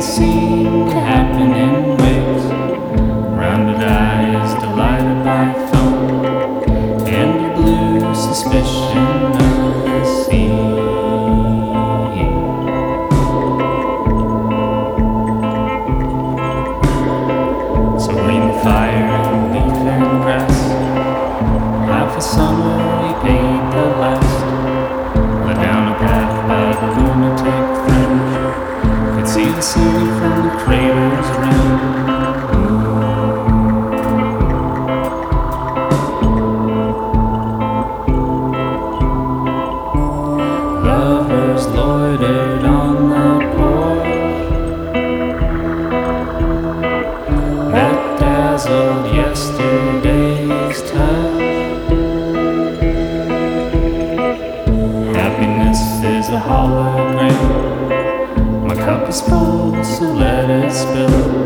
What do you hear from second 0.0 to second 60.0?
See. It's full,